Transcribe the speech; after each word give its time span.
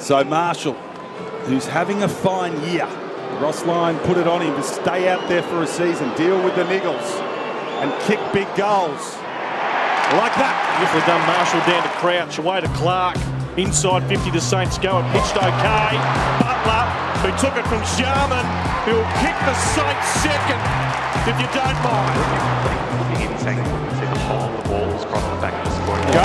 So 0.00 0.22
Marshall, 0.24 0.74
who's 1.44 1.66
having 1.66 2.02
a 2.02 2.08
fine 2.08 2.58
year. 2.70 2.86
Ross 3.40 3.64
Lyon 3.66 3.98
put 4.00 4.16
it 4.16 4.26
on 4.26 4.40
him 4.40 4.54
to 4.56 4.62
stay 4.62 5.08
out 5.08 5.28
there 5.28 5.42
for 5.42 5.62
a 5.62 5.66
season, 5.66 6.12
deal 6.16 6.42
with 6.42 6.54
the 6.56 6.64
niggles, 6.64 7.04
and 7.82 7.92
kick 8.02 8.18
big 8.32 8.48
goals. 8.56 9.14
Like 10.16 10.32
that. 10.40 10.56
Beautifully 10.78 11.04
done, 11.04 11.20
Marshall 11.28 11.60
down 11.68 11.82
to 11.82 11.92
Crouch, 12.00 12.38
away 12.38 12.60
to 12.62 12.68
Clark. 12.78 13.16
Inside 13.58 14.08
50 14.08 14.30
to 14.30 14.40
Saints 14.40 14.78
go 14.78 14.98
and 14.98 15.06
pitched 15.12 15.36
okay. 15.36 15.98
Butler, 16.40 16.84
who 17.20 17.30
took 17.36 17.58
it 17.58 17.66
from 17.68 17.82
Sharman, 17.98 18.46
who'll 18.86 19.04
kick 19.20 19.36
the 19.44 19.54
Saints 19.74 20.08
second, 20.22 20.62
if 21.28 21.36
you 21.36 21.48
don't 21.52 21.78
mind. 21.84 22.38
Go. 26.08 26.24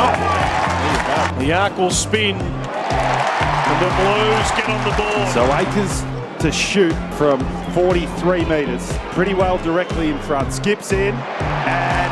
The 1.44 1.52
arc 1.52 1.77
will 1.77 1.91
spin. 1.91 2.38
And 3.70 3.77
the 3.81 3.91
Blues 3.99 4.51
get 4.57 4.70
on 4.70 4.84
the 4.84 4.95
board. 4.95 5.27
So 5.29 5.43
Acres 5.55 6.04
to 6.43 6.51
shoot 6.51 6.93
from 7.13 7.40
43 7.73 8.45
metres. 8.45 8.91
Pretty 9.12 9.34
well 9.34 9.57
directly 9.59 10.09
in 10.09 10.20
front. 10.20 10.51
Skips 10.51 10.91
in 10.91 11.15
and 11.15 12.12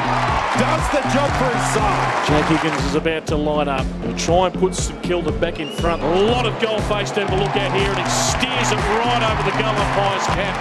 does 0.57 0.85
the 0.91 1.01
job 1.09 1.29
for 1.35 1.49
his 1.51 1.73
side. 1.73 2.27
Jack 2.27 2.45
Higgins 2.47 2.85
is 2.85 2.95
about 2.95 3.27
to 3.27 3.35
line 3.35 3.67
up. 3.67 3.85
He'll 4.03 4.15
try 4.15 4.47
and 4.47 4.55
put 4.55 4.73
some 4.73 5.01
Kilda 5.01 5.31
back 5.33 5.59
in 5.59 5.69
front. 5.77 6.01
A 6.01 6.07
lot 6.07 6.45
of 6.45 6.59
goal 6.61 6.79
face 6.81 7.11
to 7.11 7.25
have 7.25 7.33
a 7.33 7.35
look 7.35 7.55
at 7.57 7.73
here, 7.75 7.89
and 7.89 7.99
he 7.99 8.09
steers 8.09 8.71
it 8.71 8.79
right 9.01 9.23
over 9.25 9.43
the 9.43 9.57
goal 9.57 9.75
umpire's 9.75 10.27
cap. 10.27 10.55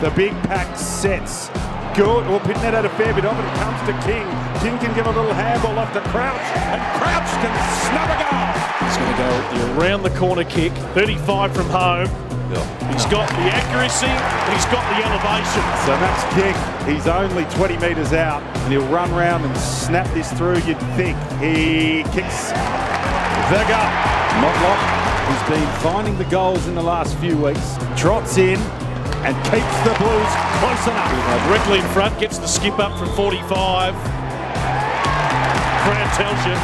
The 0.00 0.10
big 0.10 0.32
pack 0.44 0.76
sets. 0.78 1.48
Good. 1.96 2.26
Well, 2.28 2.40
Pittonet 2.40 2.72
had 2.72 2.84
a 2.84 2.90
fair 2.90 3.12
bit 3.12 3.24
of 3.24 3.38
it. 3.38 3.44
It 3.44 3.54
comes 3.58 3.80
to 3.88 3.92
King. 4.06 4.47
King 4.60 4.76
can 4.78 4.94
give 4.94 5.06
a 5.06 5.10
little 5.10 5.32
handball 5.32 5.78
off 5.78 5.92
to 5.92 6.00
Crouch, 6.10 6.40
and 6.74 6.82
Crouch 6.98 7.30
can 7.38 7.54
snub 7.86 8.10
a 8.10 8.16
goal. 8.18 8.58
He's 8.82 8.96
going 8.98 9.12
to 9.14 9.18
go 9.22 9.80
around 9.80 10.02
the 10.02 10.10
corner 10.18 10.42
kick, 10.42 10.72
35 10.94 11.54
from 11.54 11.66
home. 11.70 12.08
He's 12.90 13.06
got 13.06 13.28
the 13.28 13.46
accuracy, 13.54 14.10
he's 14.50 14.66
got 14.66 14.82
the 14.90 15.04
elevation. 15.06 15.62
So 15.86 15.94
that's 16.02 16.24
King. 16.34 16.56
He's 16.92 17.06
only 17.06 17.44
20 17.54 17.76
metres 17.78 18.12
out, 18.12 18.42
and 18.42 18.72
he'll 18.72 18.88
run 18.88 19.12
round 19.14 19.44
and 19.44 19.56
snap 19.56 20.12
this 20.14 20.32
through, 20.32 20.58
you'd 20.66 20.80
think. 20.96 21.16
He 21.38 22.02
kicks 22.10 22.50
the 23.52 23.62
goal. 23.68 23.90
Motlop, 24.42 24.80
who's 25.28 25.56
been 25.56 25.68
finding 25.82 26.18
the 26.18 26.24
goals 26.24 26.66
in 26.66 26.74
the 26.74 26.82
last 26.82 27.16
few 27.18 27.36
weeks, 27.36 27.76
trots 27.96 28.38
in 28.38 28.58
and 29.22 29.36
keeps 29.44 29.78
the 29.84 29.94
Blues 29.98 30.32
close 30.58 30.86
enough. 30.86 31.48
Directly 31.48 31.78
in 31.78 31.88
front, 31.92 32.18
gets 32.18 32.38
the 32.38 32.46
skip 32.46 32.78
up 32.78 32.98
from 32.98 33.08
45. 33.14 34.17
Crowd 35.84 36.10
tells 36.18 36.40
you. 36.46 36.56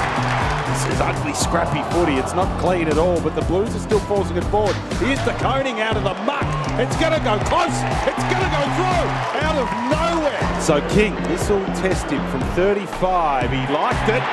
This 0.75 0.91
is 0.91 1.01
ugly, 1.01 1.35
scrappy 1.35 1.87
footy. 1.95 2.19
It's 2.19 2.35
not 2.35 2.51
clean 2.59 2.89
at 2.89 2.99
all, 2.99 3.21
but 3.21 3.35
the 3.39 3.47
Blues 3.47 3.71
are 3.77 3.85
still 3.85 4.03
forcing 4.11 4.37
it 4.37 4.45
forward. 4.51 4.75
Here's 4.99 5.23
De 5.23 5.31
Koning 5.39 5.79
out 5.79 5.97
of 5.97 6.03
the 6.03 6.15
muck. 6.27 6.43
It's 6.83 6.99
going 6.99 7.15
to 7.15 7.23
go 7.23 7.39
close. 7.47 7.79
It's 8.11 8.27
going 8.27 8.43
to 8.43 8.51
go 8.51 8.63
through 8.75 9.07
out 9.39 9.55
of 9.55 9.71
nowhere. 9.87 10.43
So 10.59 10.83
King, 10.91 11.15
this 11.31 11.47
will 11.49 11.65
test 11.79 12.11
him 12.11 12.19
from 12.27 12.43
35. 12.59 13.55
He 13.55 13.63
liked 13.71 14.09
it. 14.11 14.25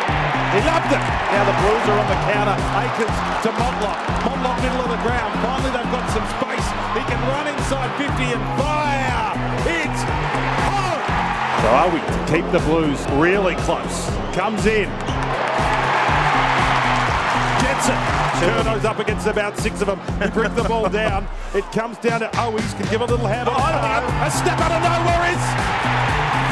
He 0.49 0.59
loved 0.65 0.89
it. 0.89 1.03
Now 1.29 1.45
the 1.45 1.57
Blues 1.61 1.85
are 1.93 1.99
on 2.01 2.09
the 2.09 2.19
counter. 2.33 2.57
Acres 2.89 3.15
to 3.45 3.49
Motlop. 3.61 3.97
Motlop 4.25 4.57
middle 4.65 4.81
of 4.81 4.89
the 4.89 5.01
ground. 5.05 5.29
Finally 5.45 5.71
they've 5.77 5.93
got 5.93 6.09
some 6.09 6.25
space. 6.41 6.67
He 6.97 7.05
can 7.05 7.21
run 7.29 7.45
inside 7.53 7.93
50 8.01 8.33
and 8.33 8.43
fire. 8.57 9.37
It's. 9.69 10.30
So 11.61 11.67
are 11.67 11.89
we 11.93 11.99
to 11.99 12.25
keep 12.25 12.51
the 12.51 12.59
Blues 12.65 12.99
really 13.21 13.53
close? 13.53 14.09
Comes 14.33 14.65
in. 14.65 14.89
Gets 17.61 17.87
it. 17.87 18.01
Curnow's 18.41 18.83
up 18.83 18.97
against 18.97 19.27
about 19.27 19.55
six 19.59 19.79
of 19.81 19.85
them. 19.85 19.99
He 20.19 20.27
brings 20.31 20.55
the 20.55 20.63
ball 20.63 20.89
down. 20.89 21.27
It 21.53 21.63
comes 21.71 21.99
down 21.99 22.21
to 22.21 22.27
Owies. 22.29 22.75
Can 22.77 22.89
give 22.89 23.01
a 23.01 23.05
little 23.05 23.27
hand. 23.27 23.47
Oh, 23.47 23.53
oh, 23.53 24.25
a 24.25 24.31
step 24.31 24.57
out 24.59 24.71
of 24.71 24.81
nowhere 24.81 25.29
is 25.29 25.43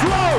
throw. 0.06 0.38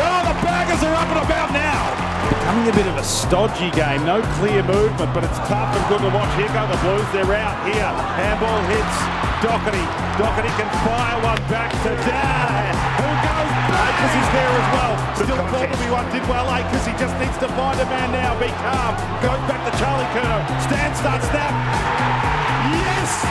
Oh, 0.00 0.24
the 0.24 0.36
baggers 0.40 0.82
are 0.82 0.94
up 0.94 1.08
and 1.08 1.18
about 1.24 1.52
now. 1.52 2.05
Becoming 2.46 2.70
a 2.70 2.78
bit 2.78 2.86
of 2.86 2.94
a 2.94 3.02
stodgy 3.02 3.74
game. 3.74 4.06
No 4.06 4.22
clear 4.38 4.62
movement, 4.62 5.10
but 5.10 5.26
it's 5.26 5.34
tough 5.50 5.74
and 5.74 5.82
good 5.90 5.98
to 5.98 6.14
watch. 6.14 6.30
Here 6.38 6.46
go 6.54 6.62
the 6.70 6.78
Blues. 6.78 7.02
They're 7.10 7.34
out 7.42 7.58
here. 7.66 7.90
Handball 8.14 8.62
hits 8.70 8.96
Docherty. 9.42 9.82
Docherty 10.14 10.54
can 10.54 10.70
fire 10.86 11.18
one 11.26 11.42
back 11.50 11.74
to 11.82 11.90
Dad. 12.06 12.70
Who 13.02 13.10
goes? 13.18 13.50
Acres 13.66 14.14
is 14.14 14.28
there 14.30 14.54
as 14.62 14.68
well. 14.78 14.94
Still 15.18 15.42
thought 15.50 15.74
to 15.74 15.78
be 15.82 15.90
one. 15.90 16.06
Did 16.14 16.22
well. 16.30 16.46
Acres. 16.54 16.86
He 16.86 16.94
just 16.94 17.18
needs 17.18 17.34
to 17.42 17.50
find 17.58 17.82
a 17.82 17.86
man 17.90 18.14
now. 18.14 18.38
Be 18.38 18.46
calm. 18.62 18.94
Goes 19.26 19.42
back 19.50 19.66
to 19.66 19.74
Charlie 19.82 20.06
Curnow. 20.14 20.38
Stand, 20.70 20.94
start, 20.94 21.26
snap. 21.26 21.50
Yes. 22.70 23.26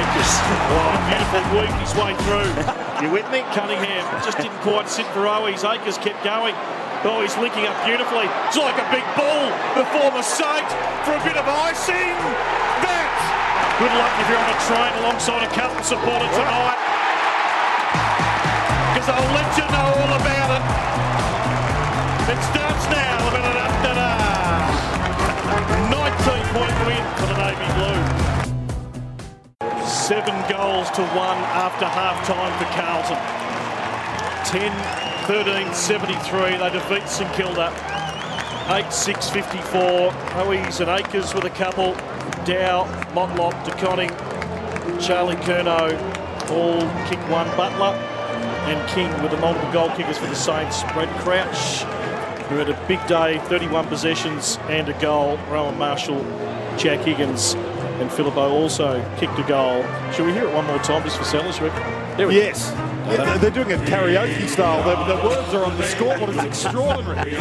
Acres. 0.00 0.32
Oh, 0.80 0.96
beautiful 1.12 1.44
weave 1.60 1.76
his 1.76 1.92
way 2.00 2.16
through. 2.24 2.48
You 3.04 3.12
with 3.12 3.28
me? 3.28 3.44
Cunningham 3.52 4.00
just 4.24 4.40
didn't 4.40 4.56
quite 4.64 4.88
sit 4.88 5.04
for 5.12 5.28
Owies. 5.28 5.60
Acres 5.60 6.00
kept 6.00 6.24
going. 6.24 6.56
Oh, 7.04 7.20
he's 7.20 7.36
linking 7.36 7.66
up 7.66 7.74
beautifully. 7.84 8.30
It's 8.46 8.56
like 8.56 8.78
a 8.78 8.86
big 8.94 9.02
bull. 9.18 9.46
The 9.74 9.82
former 9.90 10.22
Saint 10.22 10.68
for 11.02 11.18
a 11.18 11.22
bit 11.26 11.34
of 11.34 11.42
icing. 11.42 12.14
That. 12.86 13.10
Good 13.82 13.90
luck 13.98 14.14
if 14.22 14.26
you're 14.30 14.38
on 14.38 14.50
a 14.54 14.58
train 14.70 14.92
alongside 15.02 15.42
a 15.42 15.50
Carlton 15.50 15.82
supporter 15.82 16.30
tonight. 16.30 16.78
Because 18.94 19.08
I'll 19.10 19.32
let 19.34 19.50
you 19.58 19.66
know 19.66 19.88
all 19.98 20.12
about 20.14 20.50
it. 20.54 20.62
It 22.30 22.38
starts 22.54 22.86
now. 22.94 23.22
19 25.90 26.22
point 26.54 26.76
win 26.86 27.04
for 27.18 27.26
the 27.26 27.36
Navy 27.42 27.66
Blue. 27.74 28.02
Seven 29.84 30.38
goals 30.48 30.90
to 30.92 31.02
one 31.18 31.38
after 31.58 31.86
half 31.86 32.24
time 32.26 32.52
for 32.58 32.66
Carlton. 32.78 33.18
10 34.44 35.26
13 35.26 35.72
73. 35.74 36.56
They 36.56 36.70
defeat 36.70 37.08
St 37.08 37.32
Kilda. 37.34 37.72
8 38.68 38.92
6 38.92 39.30
54. 39.30 39.80
Owies 39.80 40.80
and 40.80 40.90
Acres 40.90 41.34
with 41.34 41.44
a 41.44 41.50
couple. 41.50 41.94
Dow, 42.44 42.84
Motlop, 43.14 43.64
De 43.64 43.70
Koning, 43.72 44.10
Charlie 45.00 45.36
Curnow 45.36 46.20
all 46.50 46.80
kick 47.08 47.18
one. 47.30 47.46
Butler 47.56 47.94
and 48.66 48.88
King 48.90 49.10
with 49.22 49.30
the 49.30 49.38
multiple 49.38 49.70
goal 49.72 49.90
kickers 49.90 50.18
for 50.18 50.26
the 50.26 50.34
Saints. 50.34 50.82
Brad 50.92 51.08
Crouch, 51.20 51.82
who 52.48 52.56
had 52.56 52.68
a 52.68 52.86
big 52.86 53.04
day, 53.06 53.38
31 53.46 53.86
possessions 53.86 54.58
and 54.68 54.88
a 54.88 54.98
goal. 55.00 55.38
Rowan 55.48 55.78
Marshall, 55.78 56.22
Jack 56.76 57.00
Higgins, 57.00 57.54
and 57.54 58.10
Phillipou 58.10 58.50
also 58.50 59.02
kicked 59.18 59.38
a 59.38 59.44
goal. 59.44 59.84
Should 60.12 60.26
we 60.26 60.32
hear 60.32 60.46
it 60.46 60.54
one 60.54 60.66
more 60.66 60.78
time 60.78 61.02
just 61.02 61.16
for 61.16 61.24
Sellers, 61.24 61.60
Rick? 61.60 61.72
There 62.16 62.28
we 62.28 62.36
Yes. 62.36 62.70
They're- 63.16 63.38
They're 63.38 63.50
doing 63.50 63.70
it 63.70 63.80
karaoke 63.88 64.48
style. 64.48 64.82
The, 64.84 65.14
the 65.16 65.22
words 65.28 65.52
are 65.54 65.64
on 65.64 65.76
the 65.76 65.82
scoreboard. 65.84 66.30
It's 66.36 66.44
extraordinary. 66.44 67.34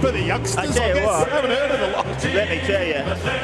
For 0.00 0.10
the 0.12 0.20
youngsters, 0.22 0.58
I 0.58 0.62
I, 0.62 0.66
tell 0.66 0.88
you 0.88 0.94
guess. 0.94 1.06
what. 1.06 1.28
haven't 1.30 1.50
heard 1.50 1.70
it 1.70 1.80
a 1.80 1.96
lot. 1.96 2.06
Let 2.06 2.48
me 2.50 2.58
tell 2.66 2.84
you, 2.86 2.92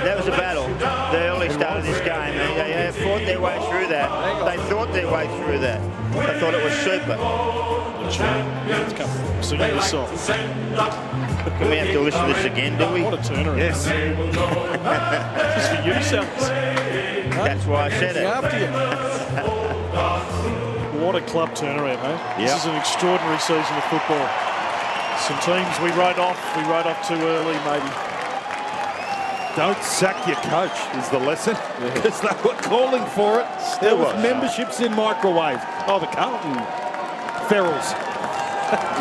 that 0.04 0.16
was 0.16 0.26
a 0.26 0.30
battle. 0.32 0.68
The 0.78 1.18
early 1.28 1.48
start 1.50 1.78
of 1.78 1.84
this 1.86 1.98
game. 2.00 2.34
They, 2.56 2.72
they 2.72 2.92
fought 3.02 3.24
their 3.24 3.40
way 3.40 3.56
through 3.70 3.88
that. 3.88 4.44
They 4.44 4.56
thought 4.68 4.92
their 4.92 5.10
way 5.12 5.26
through 5.38 5.58
that. 5.60 5.80
I 5.80 6.38
thought 6.38 6.54
it 6.54 6.62
was 6.62 6.74
super. 6.74 7.16
Let's 8.68 8.92
come 8.92 9.42
singing 9.42 9.68
this 9.76 9.90
song. 9.90 10.08
Can 11.58 11.70
we 11.70 11.76
have 11.76 11.88
to 11.88 12.00
listen 12.00 12.26
to 12.28 12.34
this 12.34 12.44
again, 12.44 12.76
do 12.78 12.92
we? 12.92 13.02
What 13.02 13.14
a 13.14 13.18
turnaround. 13.18 13.58
Yes. 13.58 13.86
This 15.50 15.64
is 15.64 15.68
for 15.76 15.82
you, 15.86 15.94
Sellers. 16.02 17.19
That's 17.44 17.66
why 17.66 17.86
I 17.86 17.90
said 17.90 18.16
it. 18.16 18.24
After 18.24 18.58
you. 18.58 18.70
What 21.04 21.16
a 21.16 21.22
club 21.22 21.50
turnaround, 21.50 22.02
eh? 22.04 22.38
This 22.38 22.54
is 22.60 22.66
an 22.66 22.76
extraordinary 22.76 23.38
season 23.38 23.76
of 23.76 23.84
football. 23.84 24.28
Some 25.18 25.38
teams 25.40 25.80
we 25.80 25.90
wrote 25.98 26.18
off, 26.18 26.38
we 26.56 26.62
wrote 26.64 26.86
off 26.86 27.06
too 27.08 27.14
early, 27.14 27.56
maybe. 27.64 27.90
Don't 29.56 29.82
sack 29.82 30.26
your 30.26 30.36
coach 30.36 30.78
is 30.96 31.08
the 31.08 31.18
lesson 31.18 31.56
because 31.94 32.20
they 32.24 32.28
were 32.46 32.54
calling 32.62 33.04
for 33.06 33.40
it. 33.40 33.46
There 33.80 33.96
was 33.96 34.14
was. 34.14 34.22
memberships 34.22 34.80
in 34.80 34.94
microwaves. 34.94 35.62
Oh, 35.88 35.98
the 35.98 36.06
Carlton 36.06 36.54
Ferals. 37.48 37.90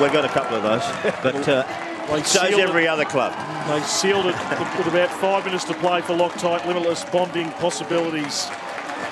We've 0.02 0.12
got 0.12 0.26
a 0.26 0.30
couple 0.30 0.58
of 0.58 0.64
those, 0.64 0.84
but 1.22 1.48
uh, 1.48 1.64
They 2.10 2.24
so's 2.24 2.50
sealed 2.50 2.62
every 2.62 2.86
it, 2.86 2.88
other 2.88 3.06
club. 3.06 3.34
they 3.68 3.82
sealed 3.86 4.26
it 4.26 4.36
with 4.78 4.88
about 4.88 5.10
five 5.12 5.46
minutes 5.46 5.64
to 5.66 5.74
play 5.76 6.02
for 6.02 6.14
Loctite. 6.14 6.66
Limitless 6.66 7.06
bonding 7.06 7.52
possibilities 7.54 8.50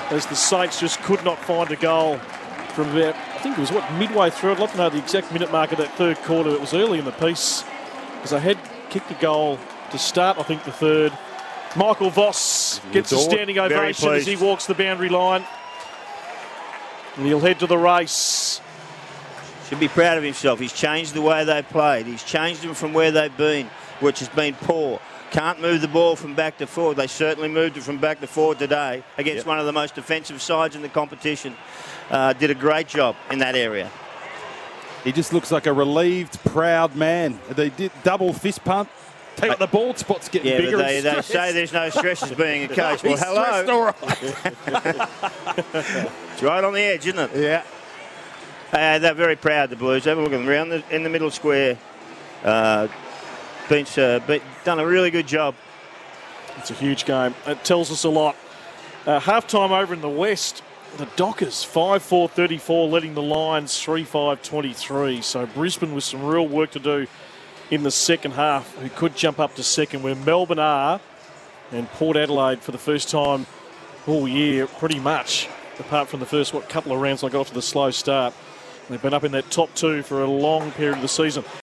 as 0.09 0.25
the 0.25 0.35
Saints 0.35 0.79
just 0.79 0.99
could 1.01 1.23
not 1.23 1.37
find 1.39 1.69
a 1.71 1.75
goal 1.75 2.17
from 2.73 2.89
about, 2.95 3.15
I 3.15 3.39
think 3.39 3.57
it 3.57 3.61
was 3.61 3.71
what, 3.71 3.91
midway 3.93 4.29
through. 4.29 4.53
I'd 4.53 4.59
love 4.59 4.71
to 4.71 4.77
know 4.77 4.89
the 4.89 4.97
exact 4.97 5.31
minute 5.31 5.51
mark 5.51 5.71
of 5.71 5.77
that 5.77 5.93
third 5.95 6.17
quarter. 6.17 6.49
It 6.49 6.61
was 6.61 6.73
early 6.73 6.99
in 6.99 7.05
the 7.05 7.11
piece 7.11 7.63
because 8.15 8.31
they 8.31 8.39
had 8.39 8.57
kicked 8.89 9.11
a 9.11 9.15
goal 9.15 9.59
to 9.91 9.97
start, 9.97 10.37
I 10.37 10.43
think, 10.43 10.63
the 10.63 10.71
third. 10.71 11.11
Michael 11.75 12.09
Voss 12.09 12.79
gets 12.91 13.11
a 13.11 13.17
standing 13.17 13.59
ovation 13.59 14.09
as 14.09 14.25
he 14.25 14.35
walks 14.35 14.65
the 14.65 14.73
boundary 14.73 15.09
line. 15.09 15.45
And 17.15 17.25
he'll 17.25 17.39
head 17.39 17.59
to 17.59 17.67
the 17.67 17.77
race. 17.77 18.61
Should 19.69 19.79
be 19.79 19.87
proud 19.89 20.17
of 20.17 20.23
himself. 20.23 20.59
He's 20.59 20.71
changed 20.73 21.13
the 21.13 21.21
way 21.21 21.43
they 21.43 21.61
played. 21.61 22.05
He's 22.05 22.23
changed 22.23 22.61
them 22.63 22.73
from 22.73 22.93
where 22.93 23.11
they've 23.11 23.35
been, 23.35 23.67
which 23.99 24.19
has 24.19 24.29
been 24.29 24.53
poor. 24.55 24.99
Can't 25.31 25.59
move 25.59 25.81
the 25.81 25.89
ball 25.89 26.15
from 26.15 26.35
back 26.35 26.57
to 26.59 26.67
forward. 26.67 26.95
They 26.95 27.07
certainly 27.07 27.49
moved 27.49 27.75
it 27.75 27.83
from 27.83 27.97
back 27.97 28.21
to 28.21 28.27
forward 28.27 28.59
today 28.59 29.03
against 29.17 29.45
one 29.45 29.59
of 29.59 29.65
the 29.65 29.73
most 29.73 29.93
defensive 29.93 30.41
sides 30.41 30.75
in 30.77 30.81
the 30.81 30.87
competition. 30.89 31.53
Uh, 32.09 32.31
did 32.31 32.49
a 32.49 32.55
great 32.55 32.87
job 32.87 33.17
in 33.29 33.39
that 33.39 33.55
area. 33.55 33.91
He 35.03 35.11
just 35.11 35.33
looks 35.33 35.51
like 35.51 35.65
a 35.67 35.73
relieved, 35.73 36.39
proud 36.45 36.95
man. 36.95 37.37
They 37.49 37.69
did 37.69 37.91
double 38.03 38.31
fist 38.31 38.63
pump. 38.63 38.89
Take 39.35 39.57
the 39.59 39.67
bald 39.67 39.97
spot's 39.99 40.29
getting 40.29 40.51
Yeah, 40.51 40.59
bigger. 40.59 40.77
they, 40.77 41.01
they 41.01 41.21
say 41.21 41.51
there's 41.51 41.73
no 41.73 41.89
stress 41.89 42.23
as 42.23 42.31
being 42.31 42.63
a 42.63 42.67
coach. 42.73 43.03
Well, 43.03 43.11
He's 43.11 43.19
stressed, 43.19 43.67
hello. 43.67 43.79
all 43.79 43.85
right. 43.85 45.07
It's 46.33 46.41
right 46.43 46.63
on 46.63 46.73
the 46.73 46.81
edge, 46.81 47.05
isn't 47.07 47.19
it? 47.19 47.31
yeah. 47.35 47.63
Uh, 48.71 48.99
they're 48.99 49.13
very 49.13 49.35
proud, 49.37 49.69
the 49.69 49.75
Blues. 49.75 50.03
Have 50.05 50.17
a 50.17 50.21
look 50.21 50.33
at 50.33 50.37
them 50.37 50.49
around 50.49 50.69
the, 50.69 50.83
in 50.93 51.03
the 51.03 51.09
middle 51.09 51.31
square. 51.31 51.77
Uh, 52.43 52.87
been, 53.69 53.85
uh, 53.97 54.19
been, 54.19 54.41
done 54.65 54.79
a 54.79 54.85
really 54.85 55.09
good 55.09 55.27
job. 55.27 55.55
It's 56.57 56.71
a 56.71 56.73
huge 56.73 57.05
game. 57.05 57.33
It 57.45 57.63
tells 57.63 57.91
us 57.91 58.03
a 58.03 58.09
lot. 58.09 58.35
Uh, 59.05 59.21
half 59.21 59.47
time 59.47 59.71
over 59.71 59.93
in 59.93 60.01
the 60.01 60.09
West, 60.09 60.63
the 60.97 61.07
Dockers 61.15 61.63
5 61.63 62.03
4 62.03 62.27
34, 62.27 62.89
letting 62.89 63.13
the 63.13 63.21
Lions 63.21 63.81
3 63.81 64.03
5 64.03 64.41
23. 64.41 65.21
So 65.21 65.45
Brisbane 65.45 65.95
with 65.95 66.03
some 66.03 66.25
real 66.25 66.47
work 66.47 66.71
to 66.71 66.79
do 66.79 67.07
in 67.71 67.83
the 67.83 67.91
second 67.91 68.31
half, 68.31 68.75
who 68.77 68.89
could 68.89 69.15
jump 69.15 69.39
up 69.39 69.55
to 69.55 69.63
second, 69.63 70.03
where 70.03 70.15
Melbourne 70.15 70.59
are, 70.59 70.99
and 71.71 71.89
Port 71.91 72.17
Adelaide 72.17 72.61
for 72.61 72.71
the 72.71 72.77
first 72.77 73.09
time 73.09 73.45
all 74.07 74.27
year, 74.27 74.67
pretty 74.67 74.99
much, 74.99 75.47
apart 75.79 76.07
from 76.09 76.19
the 76.19 76.25
first 76.25 76.53
what 76.53 76.67
couple 76.67 76.91
of 76.91 76.99
rounds 76.99 77.23
I 77.23 77.29
got 77.29 77.41
off 77.41 77.47
to 77.49 77.53
the 77.53 77.61
slow 77.61 77.91
start. 77.91 78.33
They've 78.89 79.01
been 79.01 79.13
up 79.13 79.25
in 79.25 79.33
that 79.33 79.51
top 79.51 79.73
two 79.75 80.01
for 80.01 80.21
a 80.21 80.27
long 80.27 80.71
period 80.71 80.95
of 80.95 81.01
the 81.01 81.09
season. 81.09 81.43